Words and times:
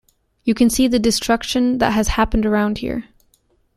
You 0.43 0.55
can 0.55 0.71
see 0.71 0.87
the 0.87 0.97
destruction 0.97 1.77
that 1.77 1.93
has 1.93 2.07
happened 2.07 2.43
around 2.47 2.79
here. 2.79 3.03